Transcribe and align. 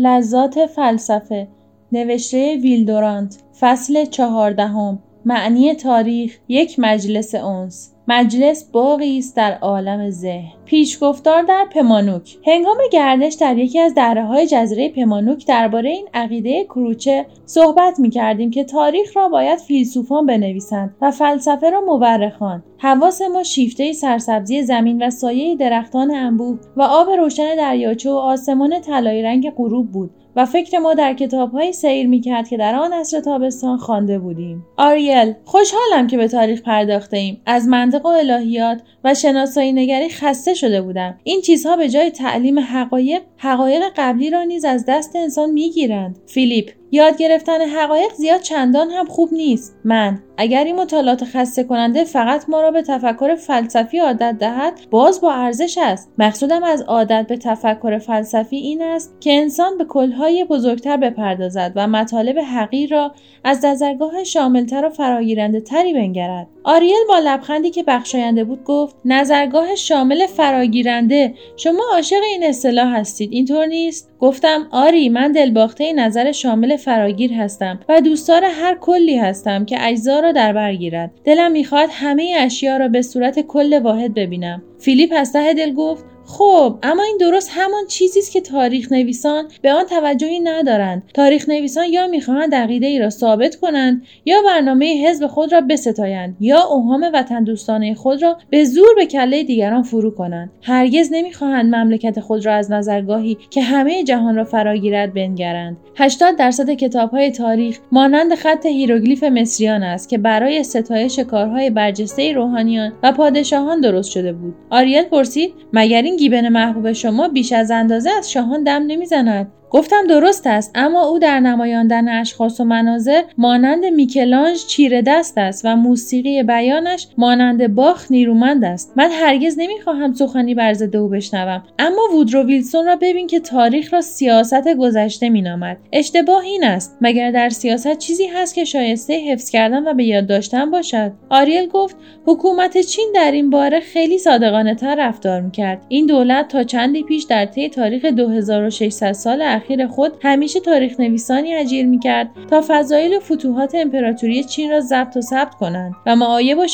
لذات 0.00 0.66
فلسفه 0.66 1.48
نوشته 1.92 2.56
ویلدورانت 2.62 3.38
فصل 3.60 4.04
چهاردهم 4.04 4.98
معنی 5.24 5.74
تاریخ 5.74 6.38
یک 6.48 6.74
مجلس 6.78 7.34
اونس 7.34 7.94
مجلس 8.10 8.64
باقی 8.64 9.18
است 9.18 9.36
در 9.36 9.58
عالم 9.58 10.10
ذهن. 10.10 10.52
پیشگفتار 10.64 11.42
در 11.42 11.66
پمانوک. 11.72 12.36
هنگام 12.46 12.76
گردش 12.92 13.34
در 13.34 13.58
یکی 13.58 13.78
از 13.78 13.94
دره 13.94 14.24
های 14.24 14.46
جزیره 14.46 14.88
پمانوک 14.88 15.46
درباره 15.46 15.90
این 15.90 16.08
عقیده 16.14 16.64
کروچه 16.64 17.26
صحبت 17.46 18.00
می 18.00 18.10
کردیم 18.10 18.50
که 18.50 18.64
تاریخ 18.64 19.16
را 19.16 19.28
باید 19.28 19.58
فیلسوفان 19.58 20.26
بنویسند 20.26 20.96
و 21.00 21.10
فلسفه 21.10 21.70
را 21.70 21.80
مورخان. 21.80 22.62
حواس 22.78 23.22
ما 23.22 23.42
شیفته 23.42 23.92
سرسبزی 23.92 24.62
زمین 24.62 25.02
و 25.02 25.10
سایه 25.10 25.56
درختان 25.56 26.14
انبوه 26.14 26.58
و 26.76 26.82
آب 26.82 27.10
روشن 27.10 27.56
دریاچه 27.56 28.10
و 28.10 28.14
آسمان 28.14 28.80
طلایی 28.80 29.22
رنگ 29.22 29.50
غروب 29.50 29.92
بود. 29.92 30.10
و 30.38 30.46
فکر 30.46 30.78
ما 30.78 30.94
در 30.94 31.14
کتابهایی 31.14 31.72
سیر 31.72 32.06
می‌کرد 32.06 32.48
که 32.48 32.56
در 32.56 32.74
آن 32.74 32.92
عصر 32.92 33.20
تابستان 33.20 33.78
خوانده 33.78 34.18
بودیم. 34.18 34.66
آریل 34.76 35.34
خوشحالم 35.44 36.06
که 36.06 36.16
به 36.16 36.28
تاریخ 36.28 36.62
پرداخته 36.62 37.16
ایم 37.16 37.40
از 37.46 37.68
منطق 37.68 38.06
و 38.06 38.08
الهیات 38.08 38.82
و 39.04 39.14
شناسایی 39.14 39.72
نگری 39.72 40.08
خسته 40.08 40.54
شده 40.54 40.82
بودم. 40.82 41.18
این 41.24 41.40
چیزها 41.40 41.76
به 41.76 41.88
جای 41.88 42.10
تعلیم 42.10 42.58
حقایق 42.58 43.22
حقایق 43.36 43.82
قبلی 43.96 44.30
را 44.30 44.42
نیز 44.42 44.64
از 44.64 44.84
دست 44.88 45.16
انسان 45.16 45.50
می‌گیرند. 45.50 46.18
فیلیپ 46.26 46.70
یاد 46.90 47.16
گرفتن 47.16 47.60
حقایق 47.60 48.12
زیاد 48.12 48.40
چندان 48.40 48.90
هم 48.90 49.06
خوب 49.06 49.32
نیست. 49.32 49.76
من 49.84 50.18
اگر 50.36 50.64
این 50.64 50.76
مطالعات 50.76 51.24
خسته 51.24 51.64
کننده 51.64 52.04
فقط 52.04 52.48
ما 52.48 52.60
را 52.60 52.70
به 52.70 52.82
تفکر 52.82 53.34
فلسفی 53.34 53.98
عادت 53.98 54.36
دهد 54.40 54.80
باز 54.90 55.20
با 55.20 55.32
ارزش 55.32 55.78
است. 55.82 56.12
مقصودم 56.18 56.64
از 56.64 56.82
عادت 56.82 57.26
به 57.28 57.36
تفکر 57.36 57.98
فلسفی 57.98 58.56
این 58.56 58.82
است 58.82 59.16
که 59.20 59.32
انسان 59.32 59.78
به 59.78 59.84
کلهای 59.84 60.44
بزرگتر 60.44 60.96
بپردازد 60.96 61.72
و 61.76 61.86
مطالب 61.86 62.38
حقیر 62.38 62.90
را 62.90 63.12
از 63.44 63.64
نظرگاه 63.64 64.24
شاملتر 64.24 64.86
و 64.86 64.90
فراگیرنده 64.90 65.60
تری 65.60 65.92
بنگرد. 65.92 66.46
آریل 66.64 67.04
با 67.08 67.18
لبخندی 67.18 67.70
که 67.70 67.82
بخشاینده 67.82 68.44
بود 68.44 68.64
گفت 68.64 68.96
نظرگاه 69.04 69.74
شامل 69.74 70.26
فراگیرنده 70.26 71.34
شما 71.56 71.82
عاشق 71.92 72.22
این 72.32 72.44
اصطلاح 72.44 72.96
هستید. 72.96 73.32
اینطور 73.32 73.66
نیست؟ 73.66 74.10
گفتم 74.20 74.68
آری 74.70 75.08
من 75.08 75.32
دلباخته 75.32 75.92
نظر 75.92 76.32
شامل 76.32 76.76
فراگیر 76.78 77.32
هستم 77.32 77.80
و 77.88 78.00
دوستدار 78.00 78.44
هر 78.44 78.78
کلی 78.80 79.16
هستم 79.16 79.64
که 79.64 79.76
اجزا 79.80 80.20
را 80.20 80.32
در 80.32 80.52
بر 80.52 80.74
گیرد. 80.74 81.10
دلم 81.24 81.52
می‌خواهد 81.52 81.88
همه 81.92 82.36
اشیا 82.38 82.76
را 82.76 82.88
به 82.88 83.02
صورت 83.02 83.40
کل 83.40 83.82
واحد 83.82 84.14
ببینم. 84.14 84.62
فیلیپ 84.78 85.12
از 85.16 85.32
ته 85.32 85.54
دل 85.54 85.74
گفت 85.74 86.04
خب 86.30 86.78
اما 86.82 87.02
این 87.02 87.16
درست 87.20 87.50
همان 87.52 87.86
چیزی 87.86 88.18
است 88.18 88.32
که 88.32 88.40
تاریخ 88.40 88.92
نویسان 88.92 89.44
به 89.62 89.72
آن 89.72 89.84
توجهی 89.84 90.40
ندارند. 90.40 91.02
تاریخ 91.14 91.48
نویسان 91.48 91.84
یا 91.84 92.06
می‌خواهند 92.06 92.54
عقیده 92.54 92.86
ای 92.86 92.98
را 92.98 93.10
ثابت 93.10 93.56
کنند 93.56 94.02
یا 94.24 94.36
برنامه 94.46 95.06
حزب 95.06 95.26
خود 95.26 95.52
را 95.52 95.60
بستایند 95.60 96.36
یا 96.40 96.62
اوهام 96.62 97.10
وطن 97.14 97.44
دوستانه 97.44 97.94
خود 97.94 98.22
را 98.22 98.36
به 98.50 98.64
زور 98.64 98.94
به 98.96 99.06
کله 99.06 99.42
دیگران 99.42 99.82
فرو 99.82 100.10
کنند. 100.10 100.50
هرگز 100.62 101.08
نمی‌خواهند 101.12 101.74
مملکت 101.74 102.20
خود 102.20 102.46
را 102.46 102.54
از 102.54 102.72
نظرگاهی 102.72 103.38
که 103.50 103.62
همه 103.62 104.04
جهان 104.04 104.36
را 104.36 104.44
فراگیرد 104.44 105.14
بنگرند. 105.14 105.76
80 105.96 106.36
درصد 106.36 106.70
کتابهای 106.70 107.30
تاریخ 107.30 107.78
مانند 107.92 108.34
خط 108.34 108.66
هیروگلیف 108.66 109.24
مصریان 109.24 109.82
است 109.82 110.08
که 110.08 110.18
برای 110.18 110.64
ستایش 110.64 111.18
کارهای 111.18 111.70
برجسته 111.70 112.32
روحانیان 112.32 112.92
و 113.02 113.12
پادشاهان 113.12 113.80
درست 113.80 114.10
شده 114.10 114.32
بود. 114.32 114.54
آریل 114.70 115.02
پرسید 115.02 115.54
مگر 115.72 116.02
این 116.02 116.17
گیبن 116.18 116.48
محبوب 116.48 116.92
شما 116.92 117.28
بیش 117.28 117.52
از 117.52 117.70
اندازه 117.70 118.10
از 118.10 118.32
شاهان 118.32 118.64
دم 118.64 118.82
نمی‌زند. 118.86 119.52
گفتم 119.70 120.06
درست 120.08 120.46
است 120.46 120.70
اما 120.74 121.06
او 121.06 121.18
در 121.18 121.40
نمایاندن 121.40 122.08
اشخاص 122.08 122.60
و 122.60 122.64
مناظر 122.64 123.22
مانند 123.38 123.84
میکلانج 123.84 124.66
چیره 124.66 125.02
دست 125.02 125.38
است 125.38 125.64
و 125.64 125.76
موسیقی 125.76 126.42
بیانش 126.42 127.08
مانند 127.18 127.74
باخ 127.74 128.10
نیرومند 128.10 128.64
است. 128.64 128.92
من 128.96 129.10
هرگز 129.10 129.54
نمی‌خواهم 129.58 130.12
سخنی 130.12 130.54
بر 130.54 130.72
ضد 130.72 130.96
او 130.96 131.08
بشنوم 131.08 131.62
اما 131.78 132.02
وودرو 132.14 132.42
ویلسون 132.42 132.86
را 132.86 132.96
ببین 132.96 133.26
که 133.26 133.40
تاریخ 133.40 133.94
را 133.94 134.00
سیاست 134.00 134.74
گذشته 134.78 135.28
مینامد. 135.28 135.76
اشتباه 135.92 136.44
این 136.44 136.64
است 136.64 136.96
مگر 137.00 137.30
در 137.30 137.48
سیاست 137.48 137.98
چیزی 137.98 138.26
هست 138.26 138.54
که 138.54 138.64
شایسته 138.64 139.20
حفظ 139.32 139.50
کردن 139.50 139.88
و 139.88 139.94
به 139.94 140.04
یاد 140.04 140.26
داشتن 140.26 140.70
باشد؟ 140.70 141.12
آریل 141.30 141.68
گفت 141.68 141.96
حکومت 142.26 142.80
چین 142.80 143.12
در 143.14 143.30
این 143.32 143.50
باره 143.50 143.80
خیلی 143.80 144.18
صادقانه 144.18 144.74
تر 144.74 144.94
رفتار 144.94 145.40
می‌کرد. 145.40 145.82
این 145.88 146.06
دولت 146.06 146.48
تا 146.48 146.62
چندی 146.62 147.02
پیش 147.02 147.24
در 147.24 147.46
طی 147.46 147.68
تاریخ 147.68 148.04
2600 148.04 149.12
سال 149.12 149.42
اخیر 149.58 149.86
خود 149.86 150.12
همیشه 150.22 150.60
تاریخ 150.60 151.00
نویسانی 151.00 151.54
اجیر 151.54 151.86
می‌کرد 151.86 152.30
تا 152.50 152.64
فضایل 152.68 153.16
و 153.16 153.20
فتوحات 153.20 153.74
امپراتوری 153.74 154.44
چین 154.44 154.70
را 154.70 154.80
ضبط 154.80 155.16
و 155.16 155.20
ثبت 155.20 155.54
کنند 155.54 155.94
و 156.06 156.16
معایب 156.16 156.58
و 156.58 156.66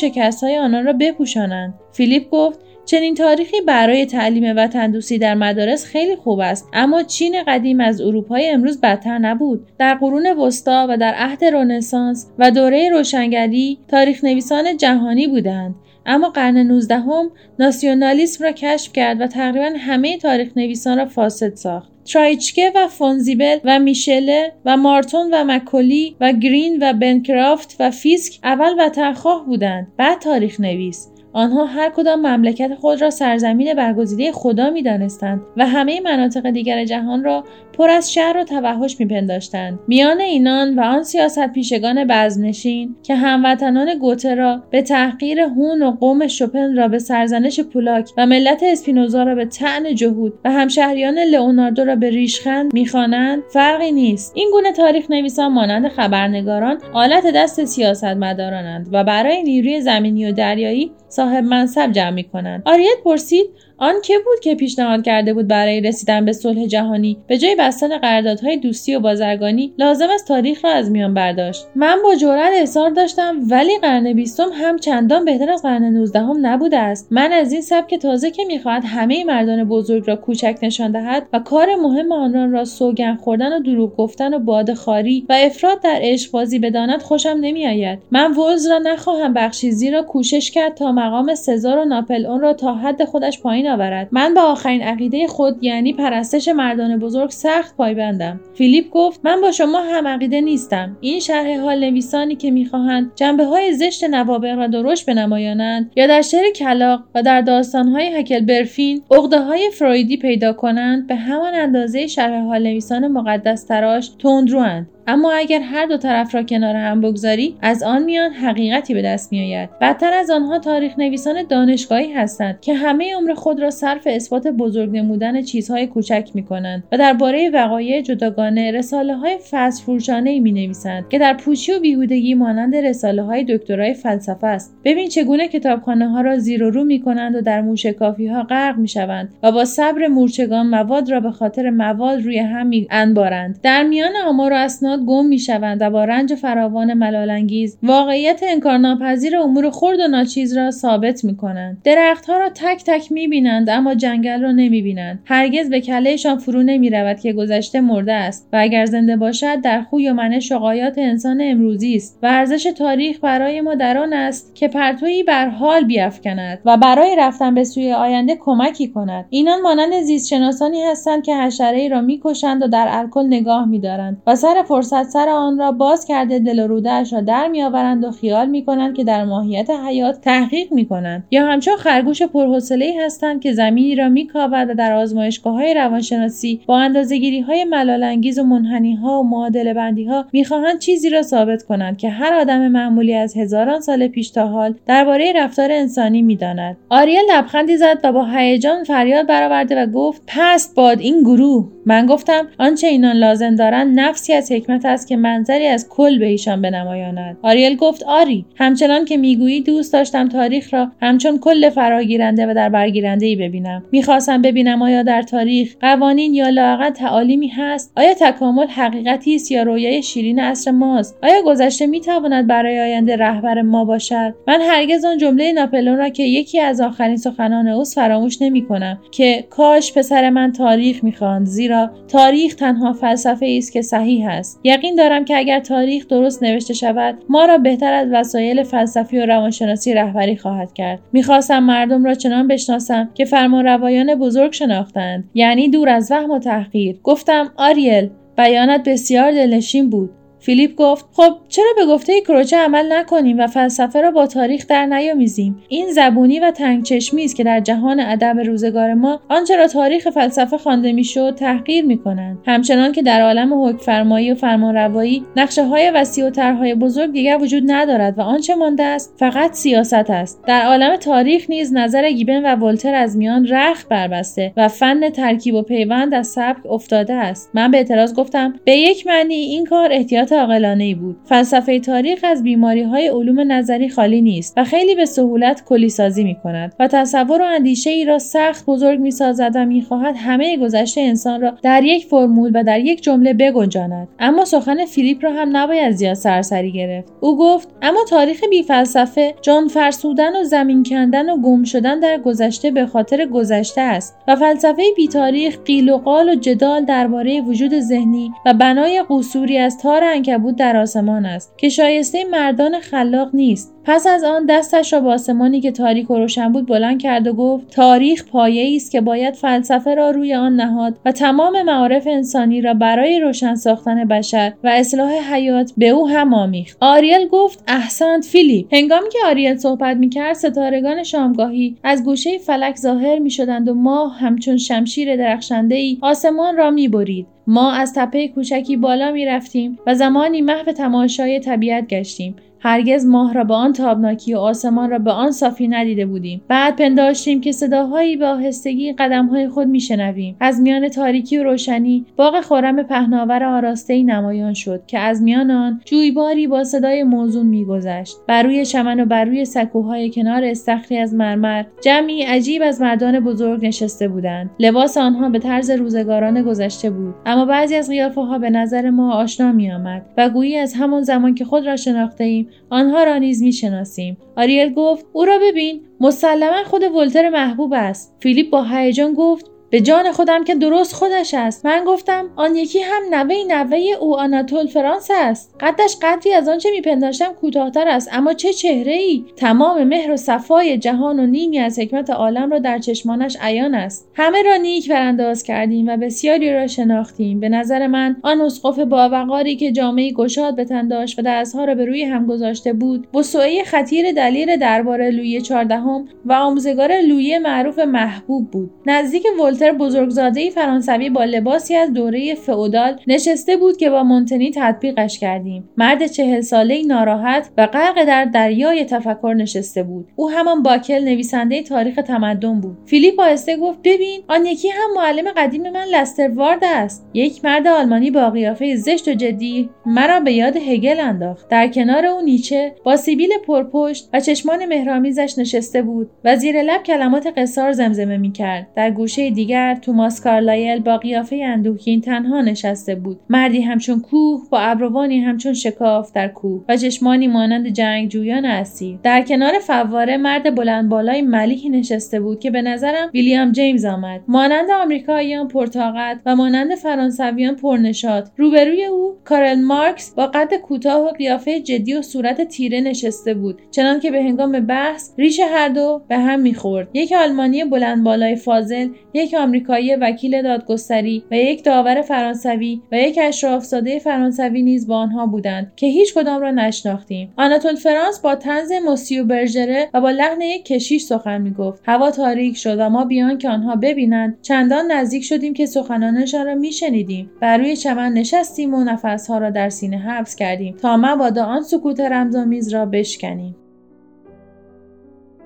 های 0.42 0.58
آنان 0.58 0.84
را 0.84 0.92
بپوشانند. 0.92 1.74
فیلیپ 1.92 2.30
گفت 2.30 2.60
چنین 2.84 3.14
تاریخی 3.14 3.60
برای 3.60 4.06
تعلیم 4.06 4.56
وطن 4.56 4.90
دوستی 4.90 5.18
در 5.18 5.34
مدارس 5.34 5.84
خیلی 5.84 6.16
خوب 6.16 6.38
است 6.38 6.68
اما 6.72 7.02
چین 7.02 7.42
قدیم 7.46 7.80
از 7.80 8.00
اروپای 8.00 8.50
امروز 8.50 8.80
بدتر 8.80 9.18
نبود. 9.18 9.66
در 9.78 9.94
قرون 9.94 10.26
وسطا 10.26 10.86
و 10.90 10.96
در 10.96 11.14
عهد 11.14 11.44
رنسانس 11.44 12.30
و 12.38 12.50
دوره 12.50 12.88
روشنگری 12.88 13.78
تاریخ 13.88 14.24
نویسان 14.24 14.76
جهانی 14.76 15.26
بودند 15.26 15.74
اما 16.06 16.28
قرن 16.28 16.58
نوزدهم 16.58 17.30
ناسیونالیسم 17.58 18.44
را 18.44 18.52
کشف 18.52 18.92
کرد 18.92 19.20
و 19.20 19.26
تقریبا 19.26 19.70
همه 19.78 20.18
تاریخ 20.18 20.48
نویسان 20.56 20.98
را 20.98 21.06
فاسد 21.06 21.54
ساخت. 21.54 21.93
ترایچکه 22.04 22.72
و 22.74 22.88
فون 22.88 23.18
زیبل 23.18 23.58
و 23.64 23.78
میشله 23.78 24.52
و 24.64 24.76
مارتون 24.76 25.34
و 25.34 25.44
مکولی 25.44 26.16
و 26.20 26.32
گرین 26.32 26.78
و 26.80 26.92
بنکرافت 26.92 27.76
و 27.80 27.90
فیسک 27.90 28.38
اول 28.44 28.74
وطنخواه 28.78 29.46
بودند. 29.46 29.92
بعد 29.96 30.18
تاریخ 30.18 30.60
نویس 30.60 31.08
آنها 31.34 31.64
هر 31.64 31.90
کدام 31.90 32.26
مملکت 32.26 32.74
خود 32.74 33.02
را 33.02 33.10
سرزمین 33.10 33.74
برگزیده 33.74 34.32
خدا 34.32 34.70
می‌دانستند 34.70 35.40
و 35.56 35.66
همه 35.66 36.00
مناطق 36.00 36.50
دیگر 36.50 36.84
جهان 36.84 37.24
را 37.24 37.44
پر 37.78 37.90
از 37.90 38.12
شر 38.12 38.36
و 38.36 38.44
توحش 38.44 39.00
میپنداشتند. 39.00 39.78
میان 39.88 40.20
اینان 40.20 40.78
و 40.78 40.82
آن 40.82 41.02
سیاست 41.02 41.52
پیشگان 41.52 42.04
بزنشین 42.04 42.96
که 43.02 43.14
هموطنان 43.14 43.98
گوته 43.98 44.34
را 44.34 44.62
به 44.70 44.82
تحقیر 44.82 45.40
هون 45.40 45.82
و 45.82 45.90
قوم 45.90 46.26
شوپن 46.26 46.76
را 46.76 46.88
به 46.88 46.98
سرزنش 46.98 47.60
پولاک 47.60 48.10
و 48.16 48.26
ملت 48.26 48.62
اسپینوزا 48.62 49.22
را 49.22 49.34
به 49.34 49.44
طعن 49.44 49.94
جهود 49.94 50.32
و 50.44 50.52
همشهریان 50.52 51.18
لئوناردو 51.18 51.84
را 51.84 51.96
به 51.96 52.10
ریشخند 52.10 52.74
می‌خوانند 52.74 53.42
فرقی 53.52 53.92
نیست. 53.92 54.32
این 54.36 54.50
گونه 54.52 54.72
تاریخ 54.72 55.10
نویسان 55.10 55.52
مانند 55.52 55.88
خبرنگاران 55.88 56.78
آلت 56.92 57.26
دست 57.34 57.64
سیاستمدارانند 57.64 58.88
و 58.92 59.04
برای 59.04 59.42
نیروی 59.42 59.80
زمینی 59.80 60.26
و 60.26 60.32
دریایی 60.32 60.90
صاحب 61.24 61.44
منصب 61.44 61.92
جمع 61.92 62.10
می 62.10 62.24
کنند. 62.24 62.62
آریت 62.66 62.98
پرسید 63.04 63.46
آن 63.78 63.94
که 64.02 64.14
بود 64.18 64.40
که 64.40 64.54
پیشنهاد 64.54 65.04
کرده 65.04 65.34
بود 65.34 65.48
برای 65.48 65.80
رسیدن 65.80 66.24
به 66.24 66.32
صلح 66.32 66.66
جهانی؟ 66.66 67.16
به 67.26 67.38
جای 67.38 67.56
بستن 67.58 67.98
قراردادهای 67.98 68.56
دوستی 68.56 68.94
و 68.94 69.00
بازرگانی 69.00 69.72
لازم 69.78 70.08
است 70.14 70.28
تاریخ 70.28 70.64
را 70.64 70.70
از 70.70 70.90
میان 70.90 71.14
برداشت. 71.14 71.66
من 71.74 71.96
با 72.04 72.14
جرأت 72.14 72.52
اظهار 72.56 72.90
داشتم 72.90 73.36
ولی 73.50 73.78
قرن 73.78 74.12
بیستم 74.12 74.48
هم 74.54 74.78
چندان 74.78 75.24
بهتر 75.24 75.50
از 75.50 75.62
قرن 75.62 75.84
نوزدهم 75.84 76.46
نبوده 76.46 76.78
است. 76.78 77.08
من 77.10 77.32
از 77.32 77.52
این 77.52 77.60
سبک 77.60 77.94
تازه 77.94 78.30
که 78.30 78.44
می‌خواهد 78.44 78.84
همه 78.86 79.24
مردان 79.24 79.64
بزرگ 79.64 80.04
را 80.06 80.16
کوچک 80.16 80.58
نشان 80.62 80.92
دهد 80.92 81.26
و 81.32 81.38
کار 81.38 81.74
مهم 81.74 82.12
آنان 82.12 82.52
را 82.52 82.64
سوگن 82.64 83.16
خوردن 83.16 83.56
و 83.56 83.62
دروغ 83.62 83.96
گفتن 83.96 84.34
و 84.34 84.38
باد 84.38 84.74
خاری 84.74 85.26
و 85.28 85.32
افراد 85.32 85.80
در 85.80 85.98
عشقبازی 86.00 86.58
بداند 86.58 87.02
خوشم 87.02 87.38
نمیآید. 87.40 87.98
من 88.10 88.32
ولز 88.32 88.66
را 88.66 88.78
نخواهم 88.78 89.34
بخشی 89.34 89.70
زیرا 89.70 90.02
کوشش 90.02 90.50
کرد 90.50 90.74
تا 90.74 90.92
مقام 90.92 91.34
سزار 91.34 91.78
و 91.78 91.84
ناپل 91.84 92.26
اون 92.26 92.40
را 92.40 92.52
تا 92.52 92.74
حد 92.74 93.04
خودش 93.04 93.40
پایین 93.40 93.63
آورد 93.68 94.08
من 94.12 94.34
به 94.34 94.40
آخرین 94.40 94.82
عقیده 94.82 95.26
خود 95.26 95.64
یعنی 95.64 95.92
پرستش 95.92 96.48
مردان 96.48 96.98
بزرگ 96.98 97.30
سخت 97.30 97.76
پایبندم. 97.76 98.40
فیلیپ 98.54 98.90
گفت 98.90 99.20
من 99.24 99.40
با 99.40 99.52
شما 99.52 99.80
هم 99.80 100.06
عقیده 100.06 100.40
نیستم. 100.40 100.96
این 101.00 101.20
شرح 101.20 101.60
حال 101.60 101.80
نویسانی 101.80 102.36
که 102.36 102.50
می‌خواهند 102.50 103.12
جنبه 103.14 103.44
های 103.44 103.72
زشت 103.72 104.04
نوابق 104.04 104.54
را 104.54 104.66
درشت 104.66 105.06
بنمایانند 105.06 105.90
یا 105.96 106.06
در 106.06 106.22
شعر 106.22 106.50
کلاق 106.50 107.00
و 107.14 107.22
در 107.22 107.40
داستان 107.40 107.88
های 107.88 108.06
هکل 108.06 108.40
برفین 108.40 109.02
عقده 109.10 109.40
های 109.40 109.70
فرویدی 109.70 110.16
پیدا 110.16 110.52
کنند 110.52 111.06
به 111.06 111.14
همان 111.14 111.54
اندازه 111.54 112.06
شرح 112.06 112.44
حال 112.44 112.62
نویسان 112.62 113.08
مقدس 113.08 113.64
تراش 113.64 114.08
تندروند. 114.08 114.86
اما 115.06 115.32
اگر 115.32 115.60
هر 115.60 115.86
دو 115.86 115.96
طرف 115.96 116.34
را 116.34 116.42
کنار 116.42 116.76
هم 116.76 117.00
بگذاری 117.00 117.56
از 117.62 117.82
آن 117.82 118.04
میان 118.04 118.32
حقیقتی 118.32 118.94
به 118.94 119.02
دست 119.02 119.32
میآید. 119.32 119.70
بدتر 119.80 120.12
از 120.12 120.30
آنها 120.30 120.58
تاریخ 120.58 120.98
نویسان 120.98 121.42
دانشگاهی 121.42 122.12
هستند 122.12 122.60
که 122.60 122.74
همه 122.74 123.14
عمر 123.14 123.34
خود 123.34 123.60
را 123.60 123.70
صرف 123.70 124.02
اثبات 124.06 124.46
بزرگ 124.46 124.96
نمودن 124.96 125.42
چیزهای 125.42 125.86
کوچک 125.86 126.30
می 126.34 126.44
کنند 126.44 126.84
و 126.92 126.98
درباره 126.98 127.50
وقایع 127.50 128.00
جداگانه 128.00 128.70
رساله 128.70 129.14
های 129.14 129.38
فروشانه 129.84 130.30
ای 130.30 130.40
می 130.40 130.52
نویسند 130.52 131.08
که 131.08 131.18
در 131.18 131.34
پوچی 131.34 131.72
و 131.72 131.80
بیهودگی 131.80 132.34
مانند 132.34 132.76
رساله 132.76 133.22
های 133.22 133.44
دکترای 133.44 133.94
فلسفه 133.94 134.46
است. 134.46 134.76
ببین 134.84 135.08
چگونه 135.08 135.48
کتابخانه 135.48 136.08
ها 136.08 136.20
را 136.20 136.38
زیر 136.38 136.62
و 136.62 136.70
رو 136.70 136.84
می 136.84 137.00
کنند 137.00 137.34
و 137.36 137.40
در 137.40 137.60
موشکافی 137.60 138.26
ها 138.26 138.42
غرق 138.42 138.78
می 138.78 138.88
شوند 138.88 139.34
و 139.42 139.52
با 139.52 139.64
صبر 139.64 140.06
مورچگان 140.06 140.66
مواد 140.66 141.10
را 141.10 141.20
به 141.20 141.30
خاطر 141.30 141.70
مواد 141.70 142.22
روی 142.22 142.38
هم 142.38 142.70
انبارند 142.90 143.60
در 143.62 143.82
میان 143.82 144.12
آمار 144.26 144.52
و 144.52 144.56
اسناد 144.56 144.93
گم 144.96 145.26
می 145.26 145.38
شوند 145.38 145.82
و 145.82 145.90
با 145.90 146.04
رنج 146.04 146.34
فراوان 146.34 146.94
ملالانگیز 146.94 147.78
واقعیت 147.82 148.40
انکارناپذیر 148.42 149.36
امور 149.38 149.70
خرد 149.70 150.00
و 150.00 150.08
ناچیز 150.08 150.56
را 150.56 150.70
ثابت 150.70 151.24
می 151.24 151.36
کنند 151.36 151.80
درختها 151.84 152.38
را 152.38 152.50
تک 152.54 152.84
تک 152.86 153.12
می 153.12 153.28
بینند 153.28 153.70
اما 153.70 153.94
جنگل 153.94 154.42
را 154.42 154.52
نمی 154.52 154.82
بینند 154.82 155.18
هرگز 155.24 155.70
به 155.70 155.80
کلهشان 155.80 156.38
فرو 156.38 156.62
نمی 156.62 156.90
رود 156.90 157.20
که 157.20 157.32
گذشته 157.32 157.80
مرده 157.80 158.12
است 158.12 158.48
و 158.52 158.56
اگر 158.60 158.84
زنده 158.84 159.16
باشد 159.16 159.60
در 159.60 159.82
خوی 159.82 160.08
و 160.08 160.12
منش 160.12 160.52
و 160.52 160.64
انسان 160.96 161.40
امروزی 161.42 161.96
است. 161.96 162.18
و 162.22 162.26
ارزش 162.26 162.62
تاریخ 162.62 163.18
برای 163.22 163.60
ما 163.60 163.74
در 163.74 163.98
آن 163.98 164.12
است 164.12 164.54
که 164.54 164.68
پرتویی 164.68 165.22
بر 165.22 165.48
حال 165.48 165.84
بیافکند 165.84 166.58
و 166.64 166.76
برای 166.76 167.16
رفتن 167.18 167.54
به 167.54 167.64
سوی 167.64 167.92
آینده 167.92 168.36
کمکی 168.36 168.88
کند. 168.88 169.24
اینان 169.30 169.60
مانند 169.60 170.02
زیستشناسانی 170.02 170.82
هستند 170.82 171.24
که 171.24 171.36
حشره 171.36 171.78
ای 171.78 171.88
را 171.88 172.00
می‌کشند 172.00 172.62
و 172.62 172.68
در 172.68 172.86
الکل 172.90 173.26
نگاه 173.26 173.68
میدارند 173.68 174.22
و 174.26 174.36
سر 174.36 174.62
فرصت 174.68 174.83
سر 174.84 175.28
آن 175.28 175.58
را 175.58 175.72
باز 175.72 176.04
کرده 176.04 176.38
دل 176.38 176.58
و 176.58 176.66
رودهاش 176.66 177.12
را 177.12 177.20
در 177.20 177.48
میآورند 177.48 178.04
و 178.04 178.10
خیال 178.10 178.48
می‌کنند 178.48 178.96
که 178.96 179.04
در 179.04 179.24
ماهیت 179.24 179.70
حیات 179.70 180.20
تحقیق 180.20 180.72
می‌کنند. 180.72 181.24
یا 181.30 181.46
همچون 181.46 181.76
خرگوش 181.76 182.22
پرحوصلهای 182.22 182.98
هستند 182.98 183.40
که 183.40 183.52
زمینی 183.52 183.96
را 183.96 184.08
میکاود 184.08 184.70
و 184.70 184.74
در 184.74 184.92
آزمایشگاه 184.92 185.54
های 185.54 185.74
روانشناسی 185.74 186.60
با 186.66 186.78
اندازهگیری 186.78 187.40
های 187.40 187.64
ملالانگیز 187.64 188.38
و 188.38 188.44
منحنی 188.44 188.94
ها 188.94 189.20
و 189.20 189.28
معادله 189.28 189.74
بندی 189.74 190.04
ها 190.04 190.24
می‌خواهند 190.32 190.78
چیزی 190.78 191.10
را 191.10 191.22
ثابت 191.22 191.62
کنند 191.62 191.98
که 191.98 192.08
هر 192.08 192.34
آدم 192.34 192.68
معمولی 192.68 193.14
از 193.14 193.36
هزاران 193.36 193.80
سال 193.80 194.08
پیش 194.08 194.30
تا 194.30 194.46
حال 194.46 194.74
درباره 194.86 195.32
رفتار 195.36 195.72
انسانی 195.72 196.22
می‌داند. 196.22 196.76
آریل 196.90 197.18
لبخندی 197.30 197.76
زد 197.76 198.00
و 198.04 198.12
با 198.12 198.24
هیجان 198.24 198.84
فریاد 198.84 199.26
برآورده 199.26 199.82
و 199.82 199.86
گفت 199.86 200.22
پست 200.26 200.74
باد 200.74 201.00
این 201.00 201.20
گروه. 201.20 201.68
من 201.86 202.06
گفتم 202.06 202.48
آنچه 202.58 202.86
اینان 202.86 203.16
لازم 203.16 203.56
دارند 203.56 204.00
نفسی 204.00 204.32
از 204.32 204.52
حکمت 204.52 204.73
است 204.84 205.08
که 205.08 205.16
منظری 205.16 205.66
از 205.66 205.88
کل 205.88 206.18
به 206.18 206.26
ایشان 206.26 206.62
بنمایاند. 206.62 207.36
آریل 207.42 207.76
گفت 207.76 208.02
آری 208.02 208.46
همچنان 208.54 209.04
که 209.04 209.16
می‌گویی 209.16 209.60
دوست 209.60 209.92
داشتم 209.92 210.28
تاریخ 210.28 210.74
را 210.74 210.90
همچون 211.02 211.38
کل 211.38 211.70
فراگیرنده 211.70 212.46
و 212.46 212.54
در 212.54 212.68
برگیرنده 212.68 213.26
ای 213.26 213.36
ببینم. 213.36 213.84
می‌خواستم 213.92 214.42
ببینم 214.42 214.82
آیا 214.82 215.02
در 215.02 215.22
تاریخ 215.22 215.74
قوانین 215.80 216.34
یا 216.34 216.48
لااقل 216.48 216.90
تعالیمی 216.90 217.48
هست؟ 217.48 217.92
آیا 217.96 218.14
تکامل 218.14 218.66
حقیقتی 218.66 219.34
است 219.34 219.52
یا 219.52 219.62
رویای 219.62 220.02
شیرین 220.02 220.40
عصر 220.40 220.70
ماست؟ 220.70 221.18
آیا 221.22 221.42
گذشته 221.46 221.86
می‌تواند 221.86 222.46
برای 222.46 222.80
آینده 222.80 223.16
رهبر 223.16 223.62
ما 223.62 223.84
باشد؟ 223.84 224.34
من 224.48 224.60
هرگز 224.60 225.04
آن 225.04 225.18
جمله 225.18 225.52
ناپلون 225.52 225.96
را 225.96 226.08
که 226.08 226.22
یکی 226.22 226.60
از 226.60 226.80
آخرین 226.80 227.16
سخنان 227.16 227.68
اوست 227.68 227.94
فراموش 227.94 228.42
نمی 228.42 228.66
کنم 228.66 228.98
که 229.10 229.44
کاش 229.50 229.92
پسر 229.92 230.30
من 230.30 230.52
تاریخ 230.52 231.04
می‌خواند 231.04 231.46
زیرا 231.46 231.90
تاریخ 232.08 232.54
تنها 232.54 232.92
فلسفه 232.92 233.54
است 233.58 233.72
که 233.72 233.82
صحیح 233.82 234.28
است. 234.28 234.60
یقین 234.64 234.94
دارم 234.94 235.24
که 235.24 235.36
اگر 235.36 235.60
تاریخ 235.60 236.06
درست 236.06 236.42
نوشته 236.42 236.74
شود 236.74 237.18
ما 237.28 237.44
را 237.44 237.58
بهتر 237.58 237.92
از 237.92 238.08
وسایل 238.12 238.62
فلسفی 238.62 239.18
و 239.18 239.26
روانشناسی 239.26 239.94
رهبری 239.94 240.36
خواهد 240.36 240.72
کرد. 240.72 241.00
می‌خواستم 241.12 241.58
مردم 241.58 242.04
را 242.04 242.14
چنان 242.14 242.48
بشناسم 242.48 243.10
که 243.14 243.24
فرمانروایان 243.24 244.14
بزرگ 244.14 244.52
شناختند 244.52 245.30
یعنی 245.34 245.68
دور 245.68 245.88
از 245.88 246.12
وهم 246.12 246.30
و 246.30 246.38
تحقیر. 246.38 247.00
گفتم 247.02 247.52
آریل 247.56 248.10
بیانت 248.36 248.88
بسیار 248.88 249.32
دلنشین 249.32 249.90
بود. 249.90 250.10
فیلیپ 250.44 250.74
گفت 250.74 251.06
خب 251.12 251.32
چرا 251.48 251.72
به 251.76 251.86
گفته 251.86 252.20
کروچه 252.20 252.56
عمل 252.56 252.92
نکنیم 252.92 253.38
و 253.38 253.46
فلسفه 253.46 254.00
را 254.00 254.10
با 254.10 254.26
تاریخ 254.26 254.66
در 254.66 254.86
نیامیزیم؟ 254.86 255.62
این 255.68 255.92
زبونی 255.92 256.40
و 256.40 256.50
تنگ 256.50 256.82
چشمی 256.82 257.24
است 257.24 257.36
که 257.36 257.44
در 257.44 257.60
جهان 257.60 258.00
ادب 258.00 258.40
روزگار 258.46 258.94
ما 258.94 259.20
آنچه 259.28 259.56
را 259.56 259.66
تاریخ 259.66 260.10
فلسفه 260.10 260.58
خوانده 260.58 260.92
می‌شد 260.92 261.34
تحقیر 261.34 261.84
می‌کنند. 261.84 262.38
همچنان 262.46 262.92
که 262.92 263.02
در 263.02 263.22
عالم 263.22 263.64
حکمفرمایی 263.64 264.32
و 264.32 264.34
فرمانروایی 264.34 265.24
نقشه 265.36 265.64
های 265.64 265.90
وسیع 265.90 266.26
و 266.26 266.30
طرحهای 266.30 266.74
بزرگ 266.74 267.12
دیگر 267.12 267.38
وجود 267.40 267.62
ندارد 267.66 268.18
و 268.18 268.20
آنچه 268.20 268.54
مانده 268.54 268.82
است 268.82 269.14
فقط 269.18 269.52
سیاست 269.52 270.10
است. 270.10 270.44
در 270.46 270.62
عالم 270.62 270.96
تاریخ 270.96 271.50
نیز 271.50 271.72
نظر 271.72 272.10
گیبن 272.10 272.46
و 272.46 272.56
ولتر 272.56 272.94
از 272.94 273.16
میان 273.16 273.46
رخ 273.46 273.84
بربسته 273.90 274.52
و 274.56 274.68
فن 274.68 275.10
ترکیب 275.10 275.54
و 275.54 275.62
پیوند 275.62 276.14
از 276.14 276.26
سبک 276.26 276.66
افتاده 276.66 277.14
است. 277.14 277.50
من 277.54 277.70
به 277.70 277.76
اعتراض 277.76 278.14
گفتم 278.14 278.54
به 278.64 278.72
یک 278.72 279.06
معنی 279.06 279.34
این 279.34 279.64
کار 279.64 279.92
احتیاط 279.92 280.33
عاقلانه 280.34 280.94
بود. 280.94 281.16
فلسفه 281.24 281.80
تاریخ 281.80 282.20
از 282.22 282.42
بیماری 282.42 282.82
های 282.82 283.08
علوم 283.08 283.52
نظری 283.52 283.88
خالی 283.88 284.20
نیست 284.20 284.54
و 284.56 284.64
خیلی 284.64 284.94
به 284.94 285.04
سهولت 285.04 285.64
کلی 285.64 285.88
سازی 285.88 286.24
می 286.24 286.36
کند 286.42 286.74
و 286.80 286.88
تصور 286.88 287.42
و 287.42 287.44
اندیشه 287.44 287.90
ای 287.90 288.04
را 288.04 288.18
سخت 288.18 288.66
بزرگ 288.66 289.00
می 289.00 289.10
سازد 289.10 289.52
و 289.54 289.64
می 289.64 289.82
خواهد 289.82 290.14
همه 290.18 290.56
گذشته 290.56 291.00
انسان 291.00 291.40
را 291.40 291.52
در 291.62 291.84
یک 291.84 292.06
فرمول 292.06 292.50
و 292.54 292.64
در 292.64 292.80
یک 292.80 293.02
جمله 293.02 293.34
بگنجاند. 293.34 294.08
اما 294.18 294.44
سخن 294.44 294.84
فیلیپ 294.84 295.24
را 295.24 295.32
هم 295.32 295.56
نباید 295.56 295.92
زیاد 295.92 296.14
سرسری 296.14 296.72
گرفت. 296.72 297.12
او 297.20 297.38
گفت 297.38 297.68
اما 297.82 298.00
تاریخ 298.10 298.44
بی 298.50 298.62
فلسفه 298.62 299.34
جان 299.42 299.68
فرسودن 299.68 300.40
و 300.40 300.44
زمین 300.44 300.82
کندن 300.82 301.30
و 301.30 301.36
گم 301.36 301.64
شدن 301.64 302.00
در 302.00 302.18
گذشته 302.18 302.70
به 302.70 302.86
خاطر 302.86 303.26
گذشته 303.26 303.80
است 303.80 304.16
و 304.28 304.36
فلسفه 304.36 304.82
بی 304.96 305.08
تاریخ 305.08 305.58
قیل 305.64 305.90
و 305.90 305.98
قال 305.98 306.28
و 306.28 306.34
جدال 306.34 306.84
درباره 306.84 307.40
وجود 307.40 307.80
ذهنی 307.80 308.32
و 308.46 308.54
بنای 308.54 309.04
قصوری 309.10 309.58
از 309.58 309.78
تار 309.78 310.04
عنکبوت 310.28 310.56
در 310.56 310.76
آسمان 310.76 311.26
است 311.26 311.58
که 311.58 311.68
شایسته 311.68 312.24
مردان 312.24 312.80
خلاق 312.80 313.30
نیست. 313.34 313.74
پس 313.84 314.06
از 314.06 314.24
آن 314.24 314.46
دستش 314.46 314.92
را 314.92 315.00
به 315.00 315.08
آسمانی 315.08 315.60
که 315.60 315.72
تاریک 315.72 316.10
و 316.10 316.18
روشن 316.18 316.52
بود 316.52 316.66
بلند 316.66 317.02
کرد 317.02 317.26
و 317.26 317.32
گفت 317.32 317.70
تاریخ 317.70 318.24
پایه 318.24 318.76
است 318.76 318.90
که 318.90 319.00
باید 319.00 319.34
فلسفه 319.34 319.94
را 319.94 320.10
روی 320.10 320.34
آن 320.34 320.56
نهاد 320.56 320.98
و 321.04 321.12
تمام 321.12 321.62
معارف 321.62 322.06
انسانی 322.06 322.60
را 322.60 322.74
برای 322.74 323.20
روشن 323.20 323.54
ساختن 323.54 324.04
بشر 324.04 324.52
و 324.64 324.68
اصلاح 324.68 325.34
حیات 325.34 325.72
به 325.76 326.08
هم 326.08 326.34
آمیخت. 326.34 326.76
آریل 326.80 327.28
گفت 327.28 327.64
احسنت 327.68 328.24
فیلیپ. 328.24 328.74
هنگامی 328.74 329.08
که 329.12 329.18
آریل 329.26 329.56
صحبت 329.56 329.96
می‌کرد 329.96 330.32
ستارگان 330.32 331.02
شامگاهی 331.02 331.76
از 331.82 332.04
گوشه 332.04 332.38
فلک 332.38 332.76
ظاهر 332.76 333.18
می‌شدند 333.18 333.68
و 333.68 333.74
ماه 333.74 334.18
همچون 334.18 334.56
شمشیر 334.56 335.16
درخشنده 335.16 335.74
ای 335.74 335.98
آسمان 336.02 336.56
را 336.56 336.70
می‌برید. 336.70 337.26
ما 337.46 337.72
از 337.72 337.92
تپه 337.96 338.28
کوچکی 338.28 338.76
بالا 338.76 339.12
می 339.12 339.26
رفتیم 339.26 339.78
و 339.86 339.94
زمانی 339.94 340.42
محو 340.42 340.72
تماشای 340.72 341.40
طبیعت 341.40 341.86
گشتیم. 341.86 342.36
هرگز 342.66 343.06
ماه 343.06 343.34
را 343.34 343.44
به 343.44 343.54
آن 343.54 343.72
تابناکی 343.72 344.34
و 344.34 344.38
آسمان 344.38 344.90
را 344.90 344.98
به 344.98 345.10
آن 345.10 345.30
صافی 345.30 345.68
ندیده 345.68 346.06
بودیم. 346.06 346.42
بعد 346.48 346.76
پنداشتیم 346.76 347.40
که 347.40 347.52
صداهایی 347.52 348.16
به 348.16 348.26
آهستگی 348.26 348.92
قدمهای 348.92 349.48
خود 349.48 349.68
میشنویم. 349.68 350.36
از 350.40 350.60
میان 350.60 350.88
تاریکی 350.88 351.38
و 351.38 351.42
روشنی 351.42 352.06
باغ 352.16 352.40
خرم 352.40 352.82
پهناور 352.82 353.44
آراسته 353.44 354.02
نمایان 354.02 354.54
شد 354.54 354.82
که 354.86 354.98
از 354.98 355.22
میان 355.22 355.50
آن 355.50 355.80
جویباری 355.84 356.46
با 356.46 356.64
صدای 356.64 357.02
موزون 357.02 357.46
میگذشت. 357.46 358.16
بر 358.28 358.42
روی 358.42 358.66
چمن 358.66 359.00
و 359.00 359.04
بر 359.04 359.24
روی 359.24 359.44
سکوهای 359.44 360.10
کنار 360.10 360.44
استخری 360.44 360.98
از 360.98 361.14
مرمر 361.14 361.64
جمعی 361.84 362.22
عجیب 362.22 362.62
از 362.62 362.80
مردان 362.80 363.20
بزرگ 363.20 363.66
نشسته 363.66 364.08
بودند. 364.08 364.50
لباس 364.58 364.96
آنها 364.96 365.28
به 365.28 365.38
طرز 365.38 365.70
روزگاران 365.70 366.42
گذشته 366.42 366.90
بود 366.90 367.14
اما 367.26 367.44
بعضی 367.44 367.74
از 367.74 367.90
قیافه 367.90 368.20
ها 368.20 368.38
به 368.38 368.50
نظر 368.50 368.90
ما 368.90 369.14
آشنا 369.14 369.52
میآمد 369.52 370.02
و 370.16 370.28
گویی 370.30 370.56
از 370.56 370.74
همان 370.74 371.02
زمان 371.02 371.34
که 371.34 371.44
خود 371.44 371.66
را 371.66 371.76
شناخته 371.76 372.24
ایم 372.24 372.48
آنها 372.70 373.04
را 373.04 373.18
نیز 373.18 373.42
می‌شناسیم. 373.42 374.16
آریل 374.36 374.74
گفت 374.74 375.06
او 375.12 375.24
را 375.24 375.38
ببین 375.42 375.80
مسلما 376.00 376.64
خود 376.64 376.82
ولتر 376.82 377.28
محبوب 377.28 377.72
است. 377.72 378.16
فیلیپ 378.20 378.50
با 378.50 378.62
هیجان 378.62 379.14
گفت 379.14 379.50
به 379.74 379.80
جان 379.80 380.12
خودم 380.12 380.44
که 380.44 380.54
درست 380.54 380.94
خودش 380.94 381.34
است. 381.34 381.66
من 381.66 381.84
گفتم 381.86 382.30
آن 382.36 382.56
یکی 382.56 382.80
هم 382.80 383.02
نوه 383.10 383.36
نوه 383.48 383.78
او 384.00 384.18
آناتول 384.18 384.66
فرانس 384.66 385.10
است. 385.14 385.54
قدش 385.60 385.96
قدری 386.02 386.32
از 386.32 386.48
آنچه 386.48 386.70
میپنداشتم 386.70 387.32
کوتاهتر 387.32 387.88
است. 387.88 388.08
اما 388.12 388.34
چه 388.34 388.52
چهره 388.52 388.92
ای 388.92 389.24
تمام 389.36 389.84
مهر 389.84 390.10
و 390.10 390.16
صفای 390.16 390.78
جهان 390.78 391.18
و 391.20 391.26
نیمی 391.26 391.58
از 391.58 391.78
حکمت 391.78 392.10
عالم 392.10 392.50
را 392.50 392.58
در 392.58 392.78
چشمانش 392.78 393.36
عیان 393.40 393.74
است. 393.74 394.10
همه 394.14 394.42
را 394.42 394.56
نیک 394.56 394.88
برانداز 394.88 395.42
کردیم 395.42 395.88
و 395.88 395.96
بسیاری 395.96 396.52
را 396.52 396.66
شناختیم. 396.66 397.40
به 397.40 397.48
نظر 397.48 397.86
من 397.86 398.16
آن 398.22 398.40
اسقف 398.40 398.78
باوقاری 398.78 399.56
که 399.56 399.72
جامعه 399.72 400.12
گشاد 400.12 400.56
به 400.56 400.64
تن 400.64 400.88
داشت 400.88 401.18
و 401.18 401.22
دستها 401.22 401.64
را 401.64 401.74
به 401.74 401.84
روی 401.84 402.02
هم 402.04 402.26
گذاشته 402.26 402.72
بود 402.72 403.08
بسوعه 403.14 403.64
خطیر 403.64 404.12
دلیر 404.12 404.56
دربار 404.56 405.10
لویی 405.10 405.40
چهاردهم 405.40 406.08
و 406.24 406.32
آموزگار 406.32 406.92
لویی 407.00 407.38
معروف 407.38 407.78
محبوب 407.78 408.50
بود. 408.50 408.70
نزدیک 408.86 409.26
ولتر 409.40 409.63
اسکوتر 409.64 409.84
بزرگزاده 409.84 410.50
فرانسوی 410.50 411.10
با 411.10 411.24
لباسی 411.24 411.76
از 411.76 411.92
دوره 411.92 412.34
فئودال 412.34 412.96
نشسته 413.06 413.56
بود 413.56 413.76
که 413.76 413.90
با 413.90 414.02
مونتنی 414.02 414.50
تطبیقش 414.54 415.18
کردیم. 415.18 415.68
مرد 415.76 416.06
چهل 416.06 416.40
ساله 416.40 416.82
ناراحت 416.82 417.50
و 417.58 417.66
غرق 417.66 418.04
در 418.04 418.24
دریای 418.24 418.84
تفکر 418.84 419.34
نشسته 419.36 419.82
بود. 419.82 420.06
او 420.16 420.30
همان 420.30 420.62
باکل 420.62 421.04
نویسنده 421.04 421.62
تاریخ 421.62 421.94
تمدن 421.94 422.60
بود. 422.60 422.76
فیلیپ 422.86 423.20
آهسته 423.20 423.56
گفت 423.56 423.78
ببین 423.84 424.20
آن 424.28 424.46
یکی 424.46 424.68
هم 424.68 424.94
معلم 424.96 425.30
قدیم 425.36 425.70
من 425.70 425.84
لستر 425.84 426.28
وارد 426.28 426.64
است. 426.64 427.06
یک 427.14 427.44
مرد 427.44 427.66
آلمانی 427.66 428.10
با 428.10 428.30
قیافه 428.30 428.76
زشت 428.76 429.08
و 429.08 429.12
جدی 429.12 429.70
مرا 429.86 430.20
به 430.20 430.32
یاد 430.32 430.56
هگل 430.56 431.00
انداخت. 431.00 431.48
در 431.48 431.68
کنار 431.68 432.06
او 432.06 432.20
نیچه 432.20 432.74
با 432.84 432.96
سیبیل 432.96 433.30
پرپشت 433.46 434.08
و 434.12 434.20
چشمان 434.20 434.66
مهرامیزش 434.66 435.34
نشسته 435.38 435.82
بود 435.82 436.10
و 436.24 436.36
زیر 436.36 436.62
لب 436.62 436.82
کلمات 436.82 437.26
قصار 437.36 437.72
زمزمه 437.72 438.16
می‌کرد. 438.16 438.66
در 438.76 438.90
گوشه 438.90 439.30
دیگر 439.30 439.53
توماس 439.82 440.20
کارلایل 440.20 440.78
با 440.78 440.96
قیافه 440.96 441.36
اندوهگین 441.36 442.00
تنها 442.00 442.40
نشسته 442.40 442.94
بود. 442.94 443.20
مردی 443.30 443.60
همچون 443.60 444.00
کوه 444.00 444.48
با 444.50 444.60
ابروانی 444.60 445.20
همچون 445.20 445.52
شکاف 445.52 446.12
در 446.12 446.28
کوه 446.28 446.64
و 446.68 446.76
چشمانی 446.76 447.26
مانند 447.26 447.68
جنگجویان 447.68 448.44
اسیر 448.44 448.98
در 449.02 449.22
کنار 449.22 449.52
فواره 449.58 450.16
مرد 450.16 450.54
بلند 450.54 450.88
بالای 450.88 451.22
ملیحی 451.22 451.68
نشسته 451.68 452.20
بود 452.20 452.40
که 452.40 452.50
به 452.50 452.62
نظرم 452.62 453.10
ویلیام 453.14 453.52
جیمز 453.52 453.84
آمد. 453.84 454.20
مانند 454.28 454.70
آمریکاییان 454.82 455.48
پرتاقت 455.48 456.20
و 456.26 456.36
مانند 456.36 456.74
فرانسویان 456.74 457.56
پرنشاد 457.56 458.30
روبروی 458.36 458.84
او 458.84 459.16
کارل 459.24 459.60
مارکس 459.60 460.14
با 460.14 460.26
قد 460.26 460.54
کوتاه 460.54 461.06
و 461.06 461.08
قیافه 461.08 461.60
جدی 461.60 461.94
و 461.94 462.02
صورت 462.02 462.48
تیره 462.48 462.80
نشسته 462.80 463.34
بود. 463.34 463.58
چنان 463.70 464.00
که 464.00 464.10
به 464.10 464.22
هنگام 464.22 464.60
بحث 464.60 465.10
ریش 465.18 465.40
هر 465.40 465.68
دو 465.68 466.02
به 466.08 466.18
هم 466.18 466.40
می‌خورد. 466.40 466.88
یک 466.94 467.12
آلمانی 467.12 467.64
بلند 467.64 468.04
بالای 468.04 468.36
فاضل 468.36 468.88
یک 469.14 469.34
آمریکایی 469.44 469.94
وکیل 469.94 470.42
دادگستری 470.42 471.24
و 471.30 471.34
یک 471.34 471.64
داور 471.64 472.02
فرانسوی 472.02 472.80
و 472.92 472.96
یک 472.96 473.18
اشرافزاده 473.22 473.98
فرانسوی 473.98 474.62
نیز 474.62 474.86
با 474.86 474.96
آنها 474.96 475.26
بودند 475.26 475.72
که 475.76 475.86
هیچ 475.86 476.14
کدام 476.14 476.40
را 476.40 476.50
نشناختیم. 476.50 477.32
آناتول 477.36 477.74
فرانس 477.74 478.20
با 478.20 478.34
طنز 478.34 478.72
موسیو 478.84 479.24
برژره 479.24 479.88
و 479.94 480.00
با 480.00 480.10
لحن 480.10 480.40
یک 480.40 480.64
کشیش 480.64 481.02
سخن 481.02 481.40
می‌گفت. 481.40 481.82
هوا 481.86 482.10
تاریک 482.10 482.56
شد 482.56 482.76
و 482.78 482.90
ما 482.90 483.04
بیان 483.04 483.38
که 483.38 483.48
آنها 483.48 483.76
ببینند. 483.76 484.38
چندان 484.42 484.92
نزدیک 484.92 485.24
شدیم 485.24 485.54
که 485.54 485.66
سخنانشان 485.66 486.46
را 486.46 486.54
میشنیدیم. 486.54 487.30
بر 487.40 487.58
روی 487.58 487.76
چمن 487.76 488.12
نشستیم 488.12 488.74
و 488.74 488.84
نفسها 488.84 489.38
را 489.38 489.50
در 489.50 489.68
سینه 489.68 489.98
حبس 489.98 490.36
کردیم 490.36 490.76
تا 490.76 490.96
مبادا 490.96 491.44
آن 491.44 491.62
سکوت 491.62 492.00
رمزآمیز 492.00 492.74
را 492.74 492.86
بشکنیم. 492.86 493.56